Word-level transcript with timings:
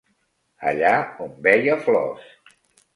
Allà 0.71 0.95
on 1.27 1.37
veia 1.49 1.79
flors 1.87 2.29